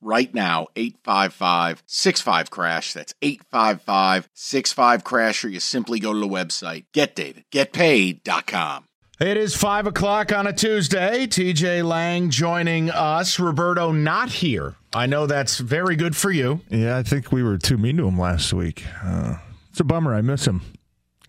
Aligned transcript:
right 0.00 0.34
now 0.34 0.68
855 0.76 1.82
65 1.86 2.50
crash 2.50 2.92
that's 2.92 3.14
855 3.22 4.28
65 4.32 5.04
crash 5.04 5.44
or 5.44 5.48
you 5.48 5.60
simply 5.60 6.00
go 6.00 6.12
to 6.12 6.18
the 6.18 6.28
website 6.28 6.84
getdavidgetpaid.com 6.92 8.84
it 9.20 9.36
is 9.36 9.54
five 9.54 9.86
o'clock 9.86 10.32
on 10.32 10.46
a 10.46 10.52
Tuesday. 10.54 11.26
TJ 11.26 11.86
Lang 11.86 12.30
joining 12.30 12.88
us. 12.88 13.38
Roberto 13.38 13.92
not 13.92 14.30
here. 14.30 14.76
I 14.94 15.04
know 15.04 15.26
that's 15.26 15.58
very 15.58 15.94
good 15.94 16.16
for 16.16 16.30
you. 16.30 16.62
Yeah, 16.70 16.96
I 16.96 17.02
think 17.02 17.30
we 17.30 17.42
were 17.42 17.58
too 17.58 17.76
mean 17.76 17.98
to 17.98 18.08
him 18.08 18.18
last 18.18 18.54
week. 18.54 18.82
Uh, 19.04 19.36
it's 19.68 19.78
a 19.78 19.84
bummer. 19.84 20.14
I 20.14 20.22
miss 20.22 20.46
him. 20.46 20.62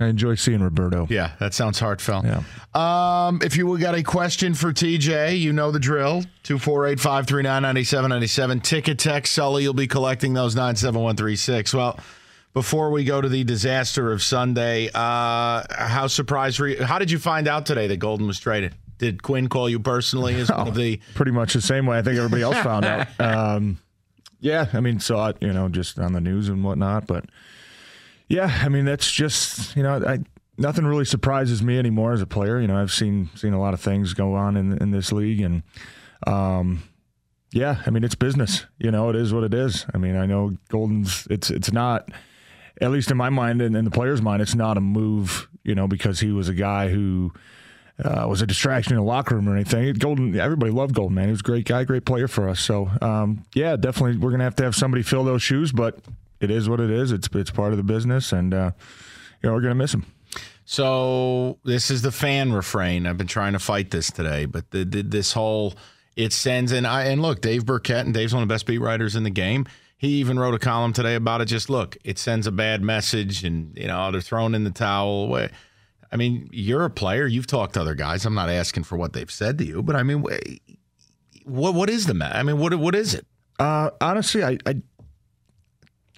I 0.02 0.08
enjoy 0.08 0.36
seeing 0.36 0.62
Roberto. 0.62 1.08
Yeah, 1.10 1.32
that 1.40 1.54
sounds 1.54 1.80
heartfelt. 1.80 2.26
Yeah. 2.26 2.44
Um, 2.74 3.42
if 3.44 3.56
you 3.58 3.78
got 3.78 3.96
a 3.96 4.04
question 4.04 4.54
for 4.54 4.72
TJ, 4.72 5.40
you 5.40 5.54
know 5.54 5.72
the 5.72 5.80
drill. 5.80 6.24
248 6.44 7.00
539 7.00 7.62
9797. 7.62 8.60
Ticket 8.62 9.00
text. 9.00 9.34
Sully, 9.34 9.64
you'll 9.64 9.74
be 9.74 9.88
collecting 9.88 10.34
those 10.34 10.56
97136. 10.56 11.74
Well, 11.74 12.00
before 12.54 12.92
we 12.92 13.04
go 13.04 13.22
to 13.22 13.30
the 13.30 13.44
disaster 13.44 14.12
of 14.12 14.22
Sunday, 14.22 14.90
uh, 14.94 15.64
how 15.70 16.08
surprised 16.08 16.60
were 16.60 16.68
you? 16.68 16.84
How 16.84 17.00
did 17.00 17.12
you 17.12 17.20
find 17.20 17.48
out 17.48 17.66
today 17.66 17.88
that 17.88 17.98
Golden 17.98 18.28
was 18.28 18.40
traded? 18.40 18.76
Did 18.98 19.24
Quinn 19.24 19.50
call 19.50 19.70
you 19.70 19.80
personally 19.80 20.36
as 20.36 20.52
oh, 20.56 20.70
the? 20.70 21.00
Pretty 21.16 21.32
much 21.32 21.54
the 21.54 21.62
same 21.62 21.86
way 21.86 21.98
I 21.98 22.02
think 22.02 22.18
everybody 22.18 22.44
else 22.44 22.58
found 22.58 22.86
out. 22.86 23.08
Um, 23.20 23.80
yeah, 24.42 24.68
I 24.74 24.80
mean, 24.80 25.00
saw 25.00 25.30
it, 25.30 25.38
you 25.40 25.54
know, 25.54 25.70
just 25.70 26.00
on 26.00 26.14
the 26.14 26.20
news 26.20 26.50
and 26.50 26.64
whatnot. 26.64 27.06
But 27.06 27.26
yeah, 28.32 28.62
I 28.64 28.70
mean, 28.70 28.86
that's 28.86 29.12
just, 29.12 29.76
you 29.76 29.84
know, 29.84 30.02
I, 30.06 30.20
nothing 30.58 30.86
really 30.86 31.04
surprises 31.04 31.62
me 31.62 31.78
anymore 31.78 32.14
as 32.14 32.22
a 32.22 32.26
player. 32.26 32.62
You 32.62 32.68
know, 32.68 32.78
I've 32.78 32.92
seen 32.92 33.30
seen 33.36 33.54
a 33.54 33.60
lot 33.60 33.74
of 33.74 33.82
things 33.82 34.14
go 34.14 34.36
on 34.36 34.56
in 34.56 34.78
in 34.78 34.92
this 34.92 35.12
league, 35.12 35.42
and 35.42 35.64
um, 36.26 36.84
yeah, 37.52 37.82
I 37.86 37.90
mean, 37.90 38.06
it's 38.06 38.16
business. 38.16 38.66
You 38.80 38.90
know, 38.90 39.10
it 39.10 39.18
is 39.18 39.34
what 39.34 39.44
it 39.44 39.54
is. 39.54 39.86
I 39.94 39.98
mean, 39.98 40.16
I 40.16 40.26
know 40.26 40.52
Golden's. 40.70 41.28
It's 41.30 41.52
it's 41.52 41.74
not 41.74 42.10
at 42.80 42.90
least 42.90 43.12
in 43.12 43.18
my 43.18 43.30
mind 43.30 43.62
and 43.62 43.76
in 43.76 43.86
the 43.86 43.92
player's 43.92 44.22
mind, 44.22 44.42
it's 44.42 44.56
not 44.56 44.78
a 44.78 44.82
move, 44.82 45.48
you 45.64 45.76
know, 45.76 45.88
because 45.88 46.20
he 46.22 46.32
was 46.32 46.48
a 46.50 46.54
guy 46.54 46.90
who 46.90 47.32
uh, 48.04 48.26
was 48.28 48.42
a 48.42 48.48
distraction 48.48 48.94
in 48.94 48.98
the 48.98 49.04
locker 49.04 49.36
room 49.36 49.48
or 49.48 49.56
anything. 49.56 49.94
Golden, 49.94 50.40
everybody 50.40 50.72
loved 50.72 50.96
Golden, 50.96 51.16
man. 51.16 51.26
He 51.26 51.32
was 51.32 51.42
a 51.42 51.44
great 51.44 51.66
guy, 51.66 51.84
great 51.84 52.06
player 52.06 52.28
for 52.28 52.50
us. 52.50 52.60
So, 52.60 52.90
um, 53.02 53.46
yeah, 53.54 53.76
definitely, 53.76 54.18
we're 54.18 54.32
gonna 54.32 54.46
have 54.46 54.56
to 54.56 54.64
have 54.64 54.76
somebody 54.76 55.04
fill 55.04 55.24
those 55.24 55.44
shoes, 55.44 55.72
but 55.72 56.00
it 56.42 56.52
is 56.52 56.68
what 56.68 56.80
it 56.80 56.90
is. 56.90 57.12
It's 57.12 57.30
it's 57.34 57.52
part 57.52 57.72
of 57.72 57.78
the 57.78 57.84
business, 57.84 58.32
and 58.32 58.54
uh, 58.54 58.72
you 59.42 59.50
know, 59.50 59.56
we're 59.56 59.62
gonna 59.62 59.76
miss 59.76 59.94
him. 59.94 60.06
So 60.66 61.60
this 61.64 61.92
is 61.92 62.02
the 62.02 62.12
fan 62.12 62.54
refrain. 62.54 63.06
I've 63.06 63.18
been 63.18 63.28
trying 63.28 63.54
to 63.54 63.60
fight 63.60 63.92
this 63.92 64.10
today, 64.10 64.46
but 64.46 64.72
the, 64.72 64.86
the, 64.86 65.02
this 65.02 65.34
whole 65.34 65.74
it 66.16 66.34
sends 66.34 66.72
and 66.72 66.86
I 66.88 67.06
and 67.06 67.22
look, 67.22 67.42
Dave 67.42 67.66
Birkett 67.66 68.06
and 68.06 68.14
Dave's 68.14 68.34
one 68.34 68.44
of 68.44 68.50
the 68.50 68.54
best 68.54 68.66
beat 68.66 68.80
writers 68.80 69.16
in 69.16 69.24
the 69.24 69.30
game. 69.30 69.66
He 69.98 70.20
even 70.20 70.40
wrote 70.40 70.56
a 70.56 70.60
column 70.60 70.94
today 70.94 71.16
about 71.16 71.42
it. 71.42 71.46
Just 71.46 71.70
look, 71.70 71.96
it 72.04 72.18
sends 72.18 72.48
a 72.48 72.52
bad 72.52 72.82
message, 72.82 73.44
and 73.44 73.78
you 73.78 73.88
know 73.88 74.12
they're 74.12 74.22
throwing 74.22 74.56
in 74.56 74.64
the 74.64 74.72
towel. 74.72 75.48
I 76.12 76.16
mean, 76.18 76.50
you're 76.52 76.84
a 76.84 76.90
player. 76.90 77.28
You've 77.28 77.48
talked 77.48 77.76
to 77.76 77.82
other 77.82 77.96
guys. 77.96 78.26
I'm 78.26 78.34
not 78.34 78.50
asking 78.50 78.84
for 78.84 78.98
what 78.98 79.14
they've 79.14 79.32
said 79.32 79.58
to 79.60 79.66
you, 79.66 79.84
but 79.84 79.96
I 79.96 80.04
mean, 80.04 80.26
what 81.46 81.74
what 81.74 81.90
is 81.90 82.08
the 82.08 82.14
matter? 82.14 82.36
I 82.36 82.44
mean, 82.44 82.58
what 82.58 82.74
what 82.76 82.96
is 82.96 83.14
it? 83.14 83.26
Uh, 83.60 83.92
honestly, 84.02 84.44
I, 84.44 84.58
I 84.66 84.82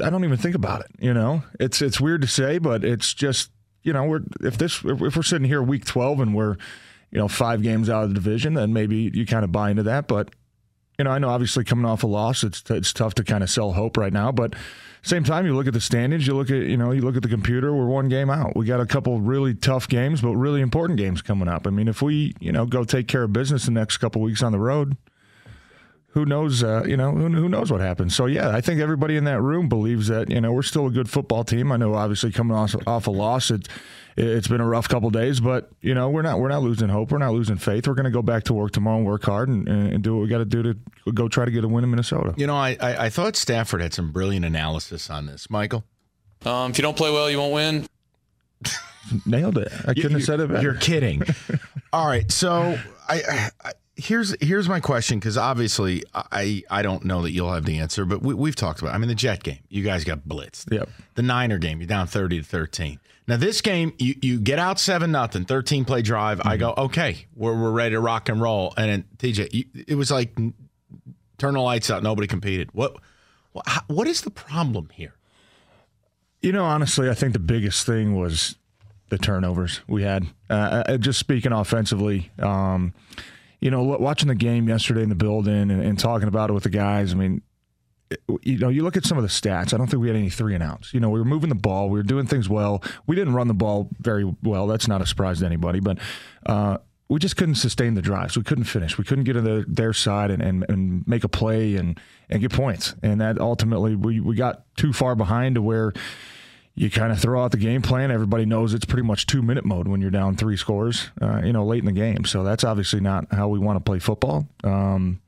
I 0.01 0.09
don't 0.09 0.23
even 0.23 0.37
think 0.37 0.55
about 0.55 0.81
it. 0.81 0.91
You 0.99 1.13
know, 1.13 1.43
it's 1.59 1.81
it's 1.81 1.99
weird 1.99 2.21
to 2.21 2.27
say, 2.27 2.57
but 2.57 2.83
it's 2.83 3.13
just 3.13 3.51
you 3.83 3.93
know, 3.93 4.05
we're 4.05 4.21
if 4.41 4.57
this 4.57 4.83
if 4.83 5.15
we're 5.15 5.23
sitting 5.23 5.47
here 5.47 5.61
week 5.61 5.85
12 5.85 6.19
and 6.19 6.35
we're 6.35 6.57
you 7.11 7.19
know 7.19 7.27
five 7.27 7.61
games 7.61 7.89
out 7.89 8.03
of 8.03 8.09
the 8.09 8.15
division, 8.15 8.53
then 8.53 8.73
maybe 8.73 9.11
you 9.13 9.25
kind 9.25 9.43
of 9.43 9.51
buy 9.51 9.69
into 9.69 9.83
that. 9.83 10.07
But 10.07 10.29
you 10.97 11.05
know, 11.05 11.11
I 11.11 11.19
know 11.19 11.29
obviously 11.29 11.63
coming 11.63 11.85
off 11.85 12.03
a 12.03 12.07
loss, 12.07 12.43
it's 12.43 12.63
it's 12.69 12.93
tough 12.93 13.15
to 13.15 13.23
kind 13.23 13.43
of 13.43 13.49
sell 13.49 13.73
hope 13.73 13.97
right 13.97 14.13
now, 14.13 14.31
but 14.31 14.55
same 15.05 15.25
time 15.25 15.45
you 15.45 15.53
look 15.53 15.67
at 15.67 15.73
the 15.73 15.81
standings, 15.81 16.25
you 16.25 16.33
look 16.33 16.49
at 16.49 16.63
you 16.63 16.77
know 16.77 16.91
you 16.91 17.01
look 17.01 17.17
at 17.17 17.23
the 17.23 17.29
computer, 17.29 17.73
we're 17.73 17.85
one 17.85 18.07
game 18.07 18.29
out. 18.29 18.55
We 18.55 18.65
got 18.65 18.79
a 18.79 18.85
couple 18.85 19.19
really 19.19 19.53
tough 19.53 19.87
games, 19.87 20.21
but 20.21 20.35
really 20.35 20.61
important 20.61 20.97
games 20.97 21.21
coming 21.21 21.49
up. 21.49 21.67
I 21.67 21.71
mean, 21.71 21.89
if 21.89 22.01
we 22.01 22.33
you 22.39 22.51
know 22.51 22.65
go 22.65 22.83
take 22.83 23.07
care 23.07 23.23
of 23.23 23.33
business 23.33 23.65
the 23.65 23.71
next 23.71 23.97
couple 23.97 24.21
weeks 24.21 24.41
on 24.41 24.53
the 24.53 24.59
road, 24.59 24.95
who 26.13 26.25
knows? 26.25 26.63
Uh, 26.63 26.83
you 26.85 26.95
know, 26.95 27.11
who, 27.11 27.27
who, 27.29 27.49
knows 27.49 27.71
what 27.71 27.81
happens? 27.81 28.15
So 28.15 28.27
yeah, 28.27 28.49
I 28.49 28.61
think 28.61 28.79
everybody 28.79 29.17
in 29.17 29.23
that 29.23 29.41
room 29.41 29.67
believes 29.67 30.07
that 30.07 30.29
you 30.29 30.39
know 30.39 30.51
we're 30.51 30.61
still 30.61 30.85
a 30.87 30.91
good 30.91 31.09
football 31.09 31.43
team. 31.43 31.71
I 31.71 31.77
know 31.77 31.95
obviously 31.95 32.31
coming 32.31 32.55
off, 32.55 32.75
off 32.85 33.07
a 33.07 33.11
loss, 33.11 33.49
it, 33.49 33.67
it's 34.15 34.47
been 34.47 34.61
a 34.61 34.67
rough 34.67 34.87
couple 34.87 35.09
days, 35.09 35.39
but 35.39 35.71
you 35.81 35.95
know 35.95 36.09
we're 36.09 36.21
not 36.21 36.39
we're 36.39 36.49
not 36.49 36.61
losing 36.61 36.89
hope. 36.89 37.11
We're 37.11 37.17
not 37.17 37.33
losing 37.33 37.57
faith. 37.57 37.87
We're 37.87 37.95
going 37.95 38.05
to 38.05 38.11
go 38.11 38.21
back 38.21 38.43
to 38.45 38.53
work 38.53 38.71
tomorrow 38.71 38.97
and 38.97 39.05
work 39.07 39.23
hard 39.23 39.49
and, 39.49 39.67
and 39.67 40.03
do 40.03 40.15
what 40.15 40.21
we 40.21 40.27
got 40.27 40.37
to 40.37 40.45
do 40.45 40.61
to 40.61 41.11
go 41.11 41.27
try 41.27 41.45
to 41.45 41.51
get 41.51 41.63
a 41.63 41.67
win 41.67 41.83
in 41.83 41.89
Minnesota. 41.89 42.35
You 42.37 42.45
know, 42.45 42.55
I, 42.55 42.77
I, 42.79 43.05
I 43.05 43.09
thought 43.09 43.35
Stafford 43.35 43.81
had 43.81 43.93
some 43.93 44.11
brilliant 44.11 44.45
analysis 44.45 45.09
on 45.09 45.25
this, 45.25 45.49
Michael. 45.49 45.83
Um, 46.45 46.71
if 46.71 46.77
you 46.77 46.83
don't 46.83 46.97
play 46.97 47.11
well, 47.11 47.29
you 47.29 47.39
won't 47.39 47.53
win. 47.53 47.87
Nailed 49.25 49.57
it. 49.57 49.71
I 49.79 49.93
couldn't 49.93 50.11
you, 50.11 50.17
have 50.17 50.23
said 50.25 50.39
it 50.39 50.49
better. 50.49 50.61
You're 50.61 50.75
kidding. 50.75 51.23
All 51.93 52.07
right, 52.07 52.31
so 52.31 52.77
I, 53.07 53.49
I 53.63 53.71
here's 53.95 54.35
here's 54.41 54.67
my 54.67 54.79
question 54.79 55.19
because 55.19 55.37
obviously 55.37 56.03
I 56.13 56.63
I 56.69 56.81
don't 56.81 57.05
know 57.05 57.21
that 57.23 57.31
you'll 57.31 57.53
have 57.53 57.65
the 57.65 57.79
answer, 57.79 58.05
but 58.05 58.21
we, 58.21 58.49
have 58.49 58.55
talked 58.55 58.81
about. 58.81 58.93
I 58.93 58.97
mean, 58.97 59.07
the 59.07 59.15
Jet 59.15 59.43
game, 59.43 59.59
you 59.69 59.83
guys 59.83 60.03
got 60.03 60.27
blitzed. 60.27 60.71
Yep. 60.71 60.89
The 61.15 61.21
Niner 61.21 61.57
game, 61.57 61.79
you're 61.79 61.87
down 61.87 62.07
thirty 62.07 62.39
to 62.39 62.43
thirteen. 62.43 62.99
Now 63.27 63.37
this 63.37 63.61
game, 63.61 63.93
you 63.99 64.15
you 64.21 64.39
get 64.39 64.59
out 64.59 64.79
seven 64.79 65.11
nothing, 65.11 65.45
thirteen 65.45 65.85
play 65.85 66.01
drive. 66.01 66.39
Mm-hmm. 66.39 66.47
I 66.49 66.57
go 66.57 66.73
okay, 66.77 67.25
we're 67.35 67.59
we're 67.59 67.71
ready 67.71 67.95
to 67.95 67.99
rock 67.99 68.29
and 68.29 68.41
roll. 68.41 68.73
And 68.77 68.89
then 68.89 69.05
TJ, 69.17 69.53
you, 69.53 69.65
it 69.87 69.95
was 69.95 70.11
like 70.11 70.35
turn 71.37 71.53
the 71.53 71.61
lights 71.61 71.89
out. 71.89 72.03
Nobody 72.03 72.27
competed. 72.27 72.69
What 72.73 72.95
what, 73.51 73.65
what 73.87 74.07
is 74.07 74.21
the 74.21 74.31
problem 74.31 74.89
here? 74.93 75.13
You 76.41 76.51
know, 76.51 76.65
honestly, 76.65 77.09
I 77.09 77.13
think 77.13 77.33
the 77.33 77.39
biggest 77.39 77.85
thing 77.85 78.15
was 78.15 78.57
the 79.09 79.17
turnovers 79.17 79.81
we 79.87 80.03
had. 80.03 80.25
Uh, 80.49 80.83
uh 80.87 80.97
just 80.97 81.19
speaking 81.19 81.51
offensively. 81.51 82.31
Um, 82.39 82.93
you 83.63 83.71
know, 83.71 83.81
watching 83.81 84.27
the 84.27 84.35
game 84.35 84.67
yesterday 84.67 85.03
in 85.03 85.09
the 85.09 85.15
building 85.15 85.71
and, 85.71 85.81
and 85.81 85.97
talking 85.97 86.27
about 86.27 86.49
it 86.49 86.53
with 86.53 86.63
the 86.63 86.69
guys, 86.69 87.13
I 87.13 87.15
mean, 87.15 87.41
you 88.41 88.57
know, 88.57 88.67
you 88.67 88.83
look 88.83 88.97
at 88.97 89.05
some 89.05 89.17
of 89.17 89.23
the 89.23 89.29
stats. 89.29 89.73
I 89.73 89.77
don't 89.77 89.87
think 89.87 90.01
we 90.01 90.09
had 90.09 90.17
any 90.17 90.29
three 90.29 90.53
and 90.53 90.61
outs. 90.61 90.93
You 90.93 90.99
know, 90.99 91.09
we 91.09 91.17
were 91.17 91.25
moving 91.25 91.47
the 91.47 91.55
ball, 91.55 91.89
we 91.89 91.97
were 91.97 92.03
doing 92.03 92.27
things 92.27 92.49
well. 92.49 92.83
We 93.07 93.15
didn't 93.15 93.35
run 93.35 93.47
the 93.47 93.53
ball 93.53 93.89
very 93.99 94.25
well. 94.43 94.67
That's 94.67 94.89
not 94.89 95.01
a 95.01 95.05
surprise 95.05 95.39
to 95.39 95.45
anybody, 95.45 95.79
but 95.79 95.97
uh, 96.45 96.79
we 97.07 97.19
just 97.19 97.37
couldn't 97.37 97.55
sustain 97.55 97.93
the 97.93 98.01
drives. 98.01 98.35
We 98.35 98.43
couldn't 98.43 98.65
finish. 98.65 98.97
We 98.97 99.05
couldn't 99.05 99.23
get 99.23 99.33
to 99.33 99.41
the, 99.41 99.63
their 99.65 99.93
side 99.93 100.29
and, 100.29 100.41
and, 100.41 100.65
and 100.67 101.07
make 101.07 101.23
a 101.23 101.29
play 101.29 101.77
and, 101.77 101.97
and 102.29 102.41
get 102.41 102.51
points. 102.51 102.95
And 103.01 103.21
that 103.21 103.39
ultimately 103.39 103.95
we, 103.95 104.19
we 104.19 104.35
got 104.35 104.63
too 104.75 104.91
far 104.91 105.15
behind 105.15 105.55
to 105.55 105.61
where 105.61 105.93
you 106.75 106.89
kind 106.89 107.11
of 107.11 107.19
throw 107.19 107.43
out 107.43 107.51
the 107.51 107.57
game 107.57 107.81
plan. 107.81 108.11
Everybody 108.11 108.45
knows 108.45 108.73
it's 108.73 108.85
pretty 108.85 109.03
much 109.03 109.27
two 109.27 109.41
minute 109.41 109.65
mode 109.65 109.87
when 109.87 110.01
you're 110.01 110.11
down 110.11 110.35
three 110.35 110.57
scores, 110.57 111.11
uh, 111.21 111.41
you 111.43 111.53
know, 111.53 111.65
late 111.65 111.79
in 111.79 111.85
the 111.85 111.91
game. 111.91 112.25
So 112.25 112.43
that's 112.43 112.63
obviously 112.63 112.99
not 112.99 113.27
how 113.31 113.47
we 113.47 113.59
want 113.59 113.77
to 113.77 113.83
play 113.83 113.99
football. 113.99 114.47
Um, 114.63 115.21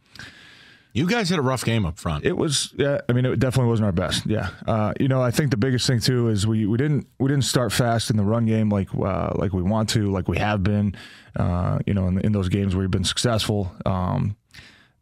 you 0.94 1.08
guys 1.08 1.30
had 1.30 1.40
a 1.40 1.42
rough 1.42 1.66
game 1.66 1.86
up 1.86 2.00
front. 2.00 2.26
It 2.26 2.38
was, 2.38 2.74
yeah. 2.78 3.02
I 3.10 3.14
mean, 3.14 3.26
it 3.26 3.38
definitely 3.38 3.70
wasn't 3.70 3.88
our 3.88 3.92
best. 3.92 4.26
Yeah. 4.26 4.50
Uh, 4.66 4.94
you 4.98 5.10
know, 5.10 5.22
I 5.22 5.30
think 5.30 5.52
the 5.52 5.58
biggest 5.58 5.86
thing 5.86 6.00
too 6.00 6.30
is 6.30 6.48
we, 6.48 6.66
we 6.66 6.78
didn't 6.78 7.06
we 7.20 7.28
didn't 7.28 7.44
start 7.44 7.74
fast 7.74 8.10
in 8.10 8.16
the 8.16 8.24
run 8.24 8.46
game 8.46 8.70
like 8.70 8.88
uh, 8.96 9.34
like 9.36 9.52
we 9.52 9.62
want 9.62 9.90
to, 9.90 10.10
like 10.10 10.28
we 10.28 10.38
have 10.38 10.64
been. 10.64 10.96
Uh, 11.36 11.80
you 11.86 11.94
know, 11.94 12.08
in, 12.08 12.18
in, 12.20 12.32
those 12.32 12.48
games 12.48 12.74
where 12.74 12.84
we've 12.84 12.92
been 12.92 13.04
successful. 13.04 13.76
Um, 13.86 14.38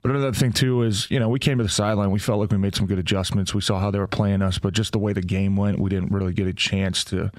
but 0.03 0.11
another 0.11 0.33
thing 0.33 0.51
too 0.51 0.83
is, 0.83 1.09
you 1.09 1.19
know, 1.19 1.29
we 1.29 1.39
came 1.39 1.57
to 1.57 1.63
the 1.63 1.69
sideline. 1.69 2.11
We 2.11 2.19
felt 2.19 2.39
like 2.39 2.51
we 2.51 2.57
made 2.57 2.75
some 2.75 2.85
good 2.85 2.99
adjustments. 2.99 3.53
We 3.53 3.61
saw 3.61 3.79
how 3.79 3.89
they 3.89 3.99
were 3.99 4.07
playing 4.07 4.41
us, 4.41 4.59
but 4.59 4.73
just 4.73 4.91
the 4.91 4.99
way 4.99 5.13
the 5.13 5.21
game 5.21 5.55
went, 5.55 5.79
we 5.79 5.89
didn't 5.89 6.11
really 6.11 6.33
get 6.33 6.45
a 6.45 6.53
chance 6.53 7.03
to 7.05 7.31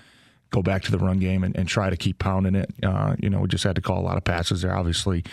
go 0.50 0.62
back 0.62 0.82
to 0.82 0.90
the 0.90 0.98
run 0.98 1.18
game 1.18 1.44
and, 1.44 1.54
and 1.56 1.68
try 1.68 1.90
to 1.90 1.96
keep 1.96 2.18
pounding 2.18 2.54
it. 2.54 2.70
Uh, 2.82 3.16
you 3.18 3.28
know, 3.28 3.40
we 3.40 3.48
just 3.48 3.64
had 3.64 3.76
to 3.76 3.82
call 3.82 4.00
a 4.00 4.06
lot 4.06 4.16
of 4.16 4.24
passes 4.24 4.62
there. 4.62 4.74
Obviously, 4.74 5.24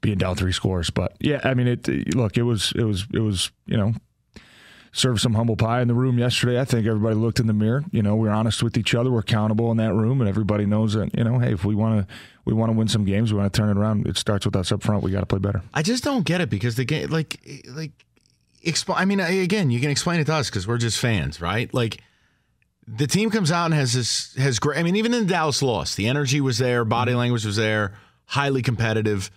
being 0.00 0.16
down 0.16 0.34
three 0.34 0.52
scores, 0.52 0.88
but 0.88 1.14
yeah, 1.20 1.40
I 1.44 1.52
mean, 1.52 1.68
it. 1.68 2.14
Look, 2.14 2.38
it 2.38 2.44
was, 2.44 2.72
it 2.74 2.84
was, 2.84 3.06
it 3.12 3.20
was, 3.20 3.50
you 3.66 3.76
know, 3.76 3.92
served 4.92 5.20
some 5.20 5.34
humble 5.34 5.56
pie 5.56 5.82
in 5.82 5.88
the 5.88 5.94
room 5.94 6.18
yesterday. 6.18 6.60
I 6.60 6.64
think 6.64 6.86
everybody 6.86 7.14
looked 7.14 7.40
in 7.40 7.46
the 7.46 7.52
mirror. 7.52 7.84
You 7.90 8.02
know, 8.02 8.16
we're 8.16 8.30
honest 8.30 8.62
with 8.62 8.76
each 8.78 8.94
other. 8.94 9.10
We're 9.10 9.20
accountable 9.20 9.70
in 9.70 9.76
that 9.76 9.92
room, 9.92 10.20
and 10.20 10.28
everybody 10.28 10.66
knows 10.66 10.94
that. 10.94 11.16
You 11.16 11.24
know, 11.24 11.38
hey, 11.38 11.52
if 11.52 11.64
we 11.64 11.74
want 11.74 12.08
to, 12.08 12.14
we 12.50 12.56
want 12.56 12.72
to 12.72 12.76
win 12.76 12.88
some 12.88 13.04
games. 13.04 13.32
We 13.32 13.38
want 13.38 13.52
to 13.52 13.56
turn 13.56 13.70
it 13.70 13.78
around. 13.78 14.06
It 14.06 14.16
starts 14.16 14.44
with 14.44 14.56
us 14.56 14.72
up 14.72 14.82
front. 14.82 15.04
We 15.04 15.12
got 15.12 15.20
to 15.20 15.26
play 15.26 15.38
better. 15.38 15.62
I 15.72 15.82
just 15.82 16.02
don't 16.02 16.24
get 16.24 16.40
it 16.40 16.50
because 16.50 16.74
the 16.74 16.84
game, 16.84 17.08
like, 17.08 17.40
like, 17.68 17.92
explain. 18.62 18.98
I 18.98 19.04
mean, 19.04 19.20
again, 19.20 19.70
you 19.70 19.80
can 19.80 19.90
explain 19.90 20.18
it 20.20 20.24
to 20.24 20.34
us 20.34 20.50
because 20.50 20.66
we're 20.66 20.78
just 20.78 20.98
fans, 20.98 21.40
right? 21.40 21.72
Like, 21.72 22.02
the 22.88 23.06
team 23.06 23.30
comes 23.30 23.52
out 23.52 23.66
and 23.66 23.74
has 23.74 23.92
this 23.92 24.34
has 24.34 24.58
great. 24.58 24.78
I 24.78 24.82
mean, 24.82 24.96
even 24.96 25.14
in 25.14 25.26
the 25.26 25.32
Dallas 25.32 25.62
loss, 25.62 25.94
the 25.94 26.08
energy 26.08 26.40
was 26.40 26.58
there, 26.58 26.84
body 26.84 27.12
mm-hmm. 27.12 27.18
language 27.20 27.46
was 27.46 27.56
there, 27.56 27.94
highly 28.26 28.62
competitive. 28.62 29.30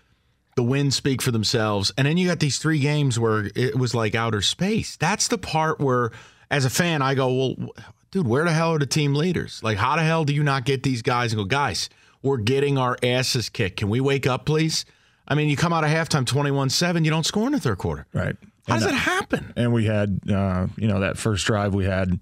The 0.56 0.64
wins 0.64 0.96
speak 0.96 1.22
for 1.22 1.32
themselves, 1.32 1.92
and 1.98 2.08
then 2.08 2.18
you 2.18 2.28
got 2.28 2.40
these 2.40 2.60
three 2.60 2.80
games 2.80 3.20
where 3.20 3.50
it 3.56 3.78
was 3.78 3.96
like 3.96 4.14
outer 4.14 4.42
space. 4.42 4.98
That's 4.98 5.28
the 5.28 5.38
part 5.40 5.80
where, 5.80 6.12
as 6.52 6.64
a 6.64 6.70
fan, 6.70 7.02
I 7.02 7.16
go, 7.16 7.34
well, 7.34 7.74
dude, 8.12 8.28
where 8.28 8.46
the 8.46 8.54
hell 8.54 8.74
are 8.74 8.80
the 8.80 8.86
team 8.86 9.16
leaders? 9.16 9.62
Like, 9.64 9.78
how 9.78 9.96
the 9.96 10.04
hell 10.04 10.26
do 10.26 10.34
you 10.34 10.44
not 10.44 10.66
get 10.66 10.84
these 10.84 11.02
guys 11.02 11.34
and 11.34 11.40
go, 11.40 11.46
guys, 11.46 11.90
we're 12.24 12.38
getting 12.38 12.78
our 12.80 12.98
asses 13.04 13.50
kicked. 13.50 13.78
Can 13.78 13.90
we 13.90 14.00
wake 14.00 14.26
up, 14.26 14.46
please? 14.46 14.86
I 15.28 15.36
mean, 15.36 15.50
you 15.50 15.56
come 15.56 15.72
out 15.72 15.84
of 15.84 15.90
halftime 15.90 16.26
21 16.26 16.70
7, 16.70 17.06
you 17.06 17.12
don't 17.12 17.26
score 17.26 17.46
in 17.46 17.52
the 17.54 17.60
third 17.60 17.78
quarter. 17.78 18.08
Right. 18.14 18.36
How 18.68 18.76
And, 18.76 18.84
does 18.84 18.88
uh, 18.88 18.92
that 18.92 18.98
happen? 18.98 19.54
And 19.56 19.74
we 19.74 19.86
had, 19.86 20.20
uh, 20.30 20.68
you 20.78 20.88
know, 20.88 21.02
that 21.02 21.18
first 21.18 21.46
drive, 21.46 21.74
we 21.74 21.86
had 21.86 22.10
a 22.14 22.20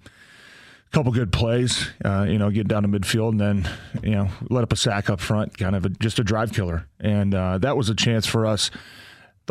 couple 0.92 1.12
good 1.12 1.32
plays, 1.32 1.90
uh, 2.04 2.26
you 2.28 2.38
know, 2.38 2.50
get 2.50 2.68
down 2.68 2.84
to 2.84 2.90
midfield 2.90 3.30
and 3.30 3.40
then, 3.40 3.70
you 4.04 4.12
know, 4.12 4.30
let 4.50 4.64
up 4.64 4.74
a 4.74 4.76
sack 4.76 5.10
up 5.10 5.20
front, 5.20 5.58
kind 5.58 5.76
of 5.76 5.86
a, 5.86 5.90
just 5.90 6.20
a 6.20 6.24
drive 6.24 6.52
killer. 6.54 6.88
And 7.00 7.34
uh, 7.34 7.58
that 7.60 7.78
was 7.78 7.90
a 7.90 7.96
chance 7.96 8.26
for 8.26 8.46
us. 8.46 8.70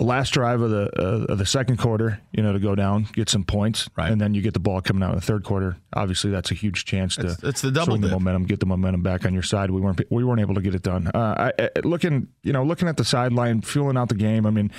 The 0.00 0.06
last 0.06 0.30
drive 0.30 0.62
of 0.62 0.70
the 0.70 0.90
uh, 0.98 1.26
of 1.32 1.36
the 1.36 1.44
second 1.44 1.76
quarter, 1.76 2.22
you 2.32 2.42
know, 2.42 2.54
to 2.54 2.58
go 2.58 2.74
down, 2.74 3.06
get 3.12 3.28
some 3.28 3.44
points, 3.44 3.86
Right. 3.98 4.10
and 4.10 4.18
then 4.18 4.32
you 4.32 4.40
get 4.40 4.54
the 4.54 4.58
ball 4.60 4.80
coming 4.80 5.02
out 5.02 5.10
in 5.10 5.16
the 5.16 5.20
third 5.20 5.44
quarter. 5.44 5.76
Obviously, 5.92 6.30
that's 6.30 6.50
a 6.50 6.54
huge 6.54 6.86
chance 6.86 7.16
to 7.16 7.26
it's, 7.26 7.36
that's 7.36 7.60
the 7.60 7.70
double 7.70 7.92
swing 7.92 8.00
the 8.00 8.08
momentum, 8.08 8.46
get 8.46 8.60
the 8.60 8.66
momentum 8.66 9.02
back 9.02 9.26
on 9.26 9.34
your 9.34 9.42
side. 9.42 9.70
We 9.70 9.78
weren't 9.82 10.00
we 10.10 10.24
weren't 10.24 10.40
able 10.40 10.54
to 10.54 10.62
get 10.62 10.74
it 10.74 10.80
done. 10.82 11.08
Uh, 11.14 11.52
I, 11.58 11.64
I, 11.64 11.68
looking, 11.84 12.28
you 12.42 12.54
know, 12.54 12.64
looking 12.64 12.88
at 12.88 12.96
the 12.96 13.04
sideline, 13.04 13.60
feeling 13.60 13.98
out 13.98 14.08
the 14.08 14.14
game. 14.14 14.46
I 14.46 14.50
mean, 14.50 14.72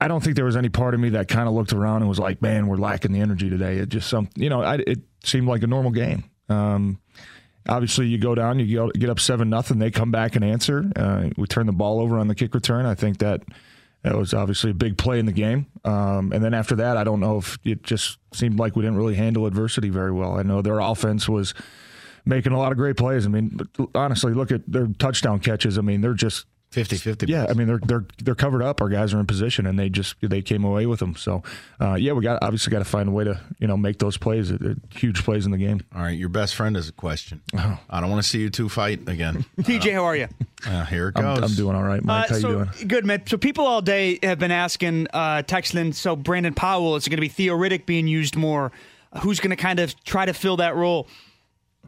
I 0.00 0.06
don't 0.06 0.22
think 0.22 0.36
there 0.36 0.44
was 0.44 0.56
any 0.56 0.68
part 0.68 0.94
of 0.94 1.00
me 1.00 1.08
that 1.10 1.26
kind 1.26 1.48
of 1.48 1.54
looked 1.54 1.72
around 1.72 2.02
and 2.02 2.08
was 2.08 2.20
like, 2.20 2.40
"Man, 2.40 2.68
we're 2.68 2.76
lacking 2.76 3.10
the 3.10 3.20
energy 3.20 3.50
today." 3.50 3.78
It 3.78 3.88
just 3.88 4.08
some, 4.08 4.28
you 4.36 4.48
know, 4.50 4.62
I, 4.62 4.76
it 4.76 5.00
seemed 5.24 5.48
like 5.48 5.64
a 5.64 5.66
normal 5.66 5.90
game. 5.90 6.22
Um, 6.48 7.00
obviously, 7.68 8.06
you 8.06 8.18
go 8.18 8.36
down, 8.36 8.60
you 8.60 8.92
get 8.92 9.10
up 9.10 9.18
seven 9.18 9.50
nothing. 9.50 9.80
They 9.80 9.90
come 9.90 10.12
back 10.12 10.36
and 10.36 10.44
answer. 10.44 10.88
Uh, 10.94 11.30
we 11.36 11.48
turn 11.48 11.66
the 11.66 11.72
ball 11.72 11.98
over 11.98 12.20
on 12.20 12.28
the 12.28 12.36
kick 12.36 12.54
return. 12.54 12.86
I 12.86 12.94
think 12.94 13.18
that 13.18 13.42
that 14.02 14.16
was 14.16 14.32
obviously 14.32 14.70
a 14.70 14.74
big 14.74 14.96
play 14.96 15.18
in 15.18 15.26
the 15.26 15.32
game. 15.32 15.66
Um, 15.84 16.32
and 16.32 16.42
then 16.42 16.54
after 16.54 16.76
that, 16.76 16.96
I 16.96 17.04
don't 17.04 17.20
know 17.20 17.38
if 17.38 17.58
it 17.64 17.82
just 17.82 18.18
seemed 18.32 18.58
like 18.58 18.76
we 18.76 18.82
didn't 18.82 18.96
really 18.96 19.16
handle 19.16 19.46
adversity 19.46 19.90
very 19.90 20.12
well. 20.12 20.38
I 20.38 20.42
know 20.42 20.62
their 20.62 20.78
offense 20.78 21.28
was 21.28 21.54
making 22.24 22.52
a 22.52 22.58
lot 22.58 22.72
of 22.72 22.78
great 22.78 22.96
plays. 22.96 23.26
I 23.26 23.28
mean, 23.28 23.58
honestly, 23.94 24.32
look 24.34 24.52
at 24.52 24.70
their 24.70 24.86
touchdown 24.98 25.40
catches. 25.40 25.78
I 25.78 25.80
mean, 25.80 26.00
they're 26.00 26.14
just 26.14 26.46
50 26.70 26.96
50. 26.96 27.26
yeah, 27.26 27.46
I 27.48 27.54
mean 27.54 27.66
they're 27.66 27.80
they're 27.82 28.04
they're 28.22 28.34
covered 28.34 28.62
up. 28.62 28.82
Our 28.82 28.90
guys 28.90 29.14
are 29.14 29.20
in 29.20 29.26
position, 29.26 29.66
and 29.66 29.78
they 29.78 29.88
just 29.88 30.16
they 30.20 30.42
came 30.42 30.64
away 30.64 30.84
with 30.84 31.00
them. 31.00 31.16
So, 31.16 31.42
uh, 31.80 31.94
yeah, 31.94 32.12
we 32.12 32.22
got 32.22 32.42
obviously 32.42 32.70
got 32.70 32.80
to 32.80 32.84
find 32.84 33.08
a 33.08 33.12
way 33.12 33.24
to 33.24 33.40
you 33.58 33.66
know 33.66 33.78
make 33.78 33.98
those 33.98 34.18
plays, 34.18 34.52
uh, 34.52 34.74
huge 34.94 35.24
plays 35.24 35.46
in 35.46 35.52
the 35.52 35.58
game. 35.58 35.80
All 35.94 36.02
right, 36.02 36.18
your 36.18 36.28
best 36.28 36.54
friend 36.54 36.76
has 36.76 36.88
a 36.88 36.92
question. 36.92 37.40
Oh. 37.56 37.80
I 37.88 38.00
don't 38.00 38.10
want 38.10 38.22
to 38.22 38.28
see 38.28 38.40
you 38.40 38.50
two 38.50 38.68
fight 38.68 39.08
again. 39.08 39.46
TJ, 39.60 39.94
how 39.94 40.04
are 40.04 40.16
you? 40.16 40.28
Uh, 40.66 40.84
here 40.84 41.08
it 41.08 41.16
I'm, 41.16 41.36
goes. 41.36 41.50
I'm 41.50 41.56
doing 41.56 41.76
all 41.76 41.82
right, 41.82 42.02
Mike. 42.02 42.30
Uh, 42.30 42.34
How 42.34 42.40
so, 42.40 42.48
you 42.48 42.54
doing? 42.54 42.88
Good, 42.88 43.06
man. 43.06 43.22
So 43.26 43.36
people 43.36 43.66
all 43.66 43.82
day 43.82 44.18
have 44.22 44.38
been 44.38 44.50
asking, 44.50 45.06
uh, 45.12 45.42
texting, 45.42 45.94
so 45.94 46.16
Brandon 46.16 46.54
Powell, 46.54 46.96
is 46.96 47.06
it 47.06 47.10
going 47.10 47.18
to 47.18 47.20
be 47.20 47.28
Theo 47.28 47.56
Riddick 47.56 47.86
being 47.86 48.08
used 48.08 48.36
more? 48.36 48.72
Who's 49.22 49.40
going 49.40 49.50
to 49.50 49.56
kind 49.56 49.78
of 49.78 49.94
try 50.04 50.26
to 50.26 50.32
fill 50.32 50.56
that 50.56 50.74
role? 50.74 51.06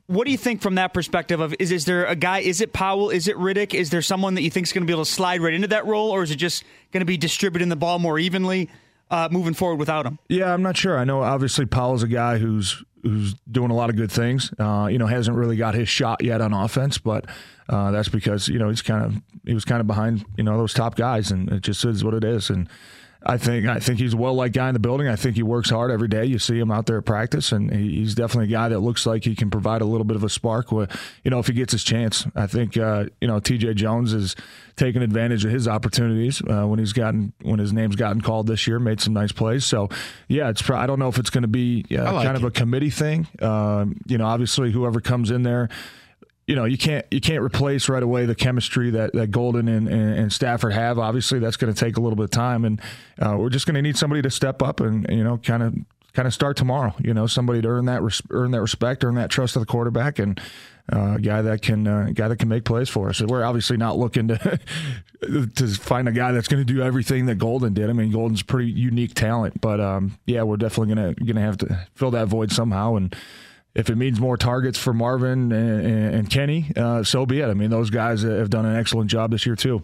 What 0.06 0.24
do 0.24 0.30
you 0.30 0.38
think 0.38 0.62
from 0.62 0.76
that 0.76 0.94
perspective 0.94 1.40
of 1.40 1.54
is 1.58 1.70
is 1.72 1.84
there 1.84 2.04
a 2.04 2.16
guy, 2.16 2.38
is 2.40 2.60
it 2.60 2.72
Powell, 2.72 3.10
is 3.10 3.28
it 3.28 3.36
Riddick? 3.36 3.74
Is 3.74 3.90
there 3.90 4.02
someone 4.02 4.34
that 4.34 4.42
you 4.42 4.50
think 4.50 4.66
is 4.66 4.72
going 4.72 4.82
to 4.82 4.86
be 4.86 4.92
able 4.92 5.04
to 5.04 5.10
slide 5.10 5.40
right 5.40 5.54
into 5.54 5.68
that 5.68 5.86
role, 5.86 6.10
or 6.10 6.22
is 6.22 6.30
it 6.30 6.36
just 6.36 6.64
going 6.92 7.00
to 7.00 7.06
be 7.06 7.16
distributing 7.16 7.68
the 7.68 7.76
ball 7.76 7.98
more 7.98 8.18
evenly 8.18 8.70
uh, 9.10 9.28
moving 9.30 9.54
forward 9.54 9.76
without 9.76 10.06
him? 10.06 10.18
Yeah, 10.28 10.52
I'm 10.52 10.62
not 10.62 10.76
sure. 10.76 10.98
I 10.98 11.04
know 11.04 11.22
obviously 11.22 11.66
Powell's 11.66 12.02
a 12.02 12.08
guy 12.08 12.38
who's 12.38 12.82
who's 13.02 13.34
doing 13.50 13.70
a 13.70 13.74
lot 13.74 13.90
of 13.90 13.96
good 13.96 14.12
things. 14.12 14.52
Uh, 14.58 14.88
you 14.90 14.98
know, 14.98 15.06
hasn't 15.06 15.36
really 15.36 15.56
got 15.56 15.74
his 15.74 15.88
shot 15.88 16.22
yet 16.22 16.40
on 16.40 16.52
offense, 16.52 16.98
but 16.98 17.26
uh, 17.68 17.90
that's 17.90 18.08
because 18.08 18.48
you 18.48 18.58
know 18.58 18.68
he's 18.68 18.82
kind 18.82 19.04
of 19.04 19.22
he 19.46 19.54
was 19.54 19.64
kind 19.64 19.80
of 19.80 19.86
behind 19.86 20.24
you 20.36 20.44
know 20.44 20.56
those 20.56 20.74
top 20.74 20.96
guys, 20.96 21.30
and 21.30 21.48
it 21.50 21.62
just 21.62 21.84
is 21.84 22.04
what 22.04 22.14
it 22.14 22.24
is. 22.24 22.50
And 22.50 22.68
I 23.22 23.36
think 23.36 23.66
I 23.66 23.78
think 23.78 23.98
he's 23.98 24.14
a 24.14 24.16
well 24.16 24.34
liked 24.34 24.54
guy 24.54 24.68
in 24.68 24.72
the 24.72 24.80
building. 24.80 25.06
I 25.06 25.16
think 25.16 25.36
he 25.36 25.42
works 25.42 25.68
hard 25.68 25.90
every 25.90 26.08
day. 26.08 26.24
You 26.24 26.38
see 26.38 26.58
him 26.58 26.70
out 26.70 26.86
there 26.86 26.98
at 26.98 27.04
practice, 27.04 27.52
and 27.52 27.70
he's 27.70 28.14
definitely 28.14 28.46
a 28.46 28.56
guy 28.56 28.70
that 28.70 28.80
looks 28.80 29.04
like 29.04 29.24
he 29.24 29.34
can 29.34 29.50
provide 29.50 29.82
a 29.82 29.84
little 29.84 30.04
bit 30.04 30.16
of 30.16 30.24
a 30.24 30.30
spark. 30.30 30.72
With, 30.72 30.90
you 31.22 31.30
know, 31.30 31.38
if 31.38 31.46
he 31.46 31.52
gets 31.52 31.72
his 31.72 31.84
chance, 31.84 32.26
I 32.34 32.46
think 32.46 32.78
uh, 32.78 33.06
you 33.20 33.28
know 33.28 33.38
T.J. 33.38 33.74
Jones 33.74 34.14
is 34.14 34.36
taking 34.76 35.02
advantage 35.02 35.44
of 35.44 35.50
his 35.50 35.68
opportunities 35.68 36.40
uh, 36.48 36.64
when 36.64 36.78
he's 36.78 36.94
gotten 36.94 37.34
when 37.42 37.58
his 37.58 37.74
name's 37.74 37.96
gotten 37.96 38.22
called 38.22 38.46
this 38.46 38.66
year. 38.66 38.78
Made 38.78 39.02
some 39.02 39.12
nice 39.12 39.32
plays. 39.32 39.66
So 39.66 39.90
yeah, 40.28 40.48
it's 40.48 40.62
pro- 40.62 40.78
I 40.78 40.86
don't 40.86 40.98
know 40.98 41.08
if 41.08 41.18
it's 41.18 41.30
going 41.30 41.42
to 41.42 41.48
be 41.48 41.84
uh, 41.92 42.12
like 42.14 42.24
kind 42.24 42.38
of 42.38 42.44
a 42.44 42.50
committee 42.50 42.90
thing. 42.90 43.26
Um, 43.42 44.00
you 44.06 44.16
know, 44.16 44.26
obviously 44.26 44.72
whoever 44.72 45.00
comes 45.00 45.30
in 45.30 45.42
there 45.42 45.68
you 46.46 46.56
know, 46.56 46.64
you 46.64 46.78
can't 46.78 47.06
you 47.10 47.20
can't 47.20 47.42
replace 47.42 47.88
right 47.88 48.02
away 48.02 48.26
the 48.26 48.34
chemistry 48.34 48.90
that, 48.90 49.12
that 49.12 49.30
Golden 49.30 49.68
and, 49.68 49.88
and, 49.88 50.18
and 50.18 50.32
Stafford 50.32 50.72
have. 50.72 50.98
Obviously, 50.98 51.38
that's 51.38 51.56
going 51.56 51.72
to 51.72 51.78
take 51.78 51.96
a 51.96 52.00
little 52.00 52.16
bit 52.16 52.24
of 52.24 52.30
time, 52.30 52.64
and 52.64 52.80
uh, 53.20 53.36
we're 53.38 53.50
just 53.50 53.66
going 53.66 53.76
to 53.76 53.82
need 53.82 53.96
somebody 53.96 54.22
to 54.22 54.30
step 54.30 54.62
up 54.62 54.80
and 54.80 55.06
you 55.08 55.22
know, 55.22 55.38
kind 55.38 55.62
of 55.62 55.74
kind 56.12 56.26
of 56.26 56.34
start 56.34 56.56
tomorrow. 56.56 56.94
You 56.98 57.14
know, 57.14 57.26
somebody 57.26 57.62
to 57.62 57.68
earn 57.68 57.84
that 57.86 58.02
res- 58.02 58.22
earn 58.30 58.50
that 58.50 58.60
respect, 58.60 59.04
earn 59.04 59.14
that 59.14 59.30
trust 59.30 59.56
of 59.56 59.60
the 59.60 59.66
quarterback, 59.66 60.18
and 60.18 60.40
uh, 60.92 61.14
a 61.16 61.20
guy 61.20 61.42
that 61.42 61.62
can 61.62 61.86
uh, 61.86 62.08
guy 62.14 62.28
that 62.28 62.38
can 62.38 62.48
make 62.48 62.64
plays 62.64 62.88
for 62.88 63.08
us. 63.08 63.20
We're 63.20 63.44
obviously 63.44 63.76
not 63.76 63.96
looking 63.96 64.28
to 64.28 64.58
to 65.54 65.68
find 65.68 66.08
a 66.08 66.12
guy 66.12 66.32
that's 66.32 66.48
going 66.48 66.64
to 66.64 66.72
do 66.72 66.82
everything 66.82 67.26
that 67.26 67.36
Golden 67.36 67.74
did. 67.74 67.88
I 67.88 67.92
mean, 67.92 68.10
Golden's 68.10 68.42
pretty 68.42 68.70
unique 68.70 69.14
talent, 69.14 69.60
but 69.60 69.80
um, 69.80 70.18
yeah, 70.26 70.42
we're 70.42 70.56
definitely 70.56 70.94
gonna 70.94 71.14
gonna 71.14 71.42
have 71.42 71.58
to 71.58 71.86
fill 71.94 72.10
that 72.12 72.26
void 72.26 72.50
somehow 72.52 72.96
and 72.96 73.14
if 73.74 73.88
it 73.88 73.96
means 73.96 74.18
more 74.18 74.36
targets 74.36 74.78
for 74.78 74.92
Marvin 74.92 75.52
and, 75.52 75.86
and, 75.86 76.14
and 76.14 76.30
Kenny, 76.30 76.72
uh, 76.76 77.02
so 77.02 77.24
be 77.24 77.40
it. 77.40 77.48
I 77.48 77.54
mean, 77.54 77.70
those 77.70 77.90
guys 77.90 78.22
have 78.22 78.50
done 78.50 78.66
an 78.66 78.76
excellent 78.76 79.10
job 79.10 79.30
this 79.30 79.46
year 79.46 79.56
too. 79.56 79.82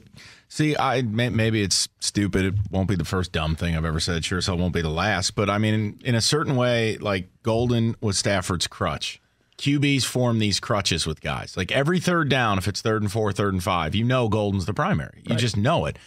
See, 0.49 0.77
I 0.77 1.03
maybe 1.03 1.63
it's 1.63 1.89
stupid. 2.01 2.45
It 2.45 2.55
won't 2.71 2.89
be 2.89 2.95
the 2.95 3.05
first 3.05 3.33
dumb 3.33 3.57
thing 3.57 3.77
I've 3.77 3.85
ever 3.85 4.01
said. 4.01 4.25
Sure, 4.25 4.41
so 4.41 4.55
it 4.55 4.61
won't 4.61 4.75
be 4.75 4.83
the 4.83 4.89
last. 4.89 5.35
But 5.35 5.51
I 5.51 5.59
mean, 5.59 5.75
in, 5.75 6.01
in 6.05 6.15
a 6.15 6.21
certain 6.21 6.57
way, 6.57 6.97
like 6.99 7.29
Golden 7.43 7.97
was 8.01 8.19
Stafford's 8.19 8.67
crutch. 8.67 9.21
QBs 9.59 10.05
form 10.05 10.39
these 10.39 10.61
crutches 10.61 11.07
with 11.07 11.21
guys. 11.21 11.57
Like 11.57 11.73
every 11.73 11.99
third 11.99 12.29
down, 12.29 12.59
if 12.59 12.69
it's 12.69 12.83
third 12.83 13.03
and 13.03 13.11
four, 13.11 13.33
third 13.33 13.55
and 13.55 13.63
five, 13.63 13.95
you 13.95 14.05
know 14.05 14.29
Golden's 14.29 14.67
the 14.67 14.75
primary. 14.75 15.23
You 15.25 15.35
just 15.35 15.57
know 15.57 15.87
it. 15.87 15.99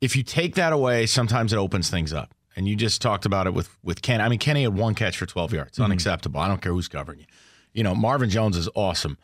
If 0.00 0.16
you 0.16 0.22
take 0.22 0.54
that 0.54 0.72
away, 0.72 1.06
sometimes 1.06 1.52
it 1.52 1.56
opens 1.56 1.90
things 1.90 2.12
up. 2.12 2.34
And 2.56 2.68
you 2.68 2.76
just 2.76 3.02
talked 3.02 3.26
about 3.26 3.46
it 3.46 3.54
with 3.54 3.76
with 3.82 4.02
Kenny. 4.02 4.22
I 4.22 4.28
mean, 4.28 4.38
Kenny 4.38 4.62
had 4.62 4.74
one 4.74 4.94
catch 4.94 5.16
for 5.16 5.26
12 5.26 5.52
yards. 5.52 5.72
Mm-hmm. 5.72 5.84
Unacceptable. 5.84 6.40
I 6.40 6.48
don't 6.48 6.62
care 6.62 6.72
who's 6.72 6.88
covering 6.88 7.20
you. 7.20 7.26
You 7.72 7.82
know, 7.82 7.94
Marvin 7.94 8.30
Jones 8.30 8.56
is 8.56 8.68
awesome. 8.74 9.18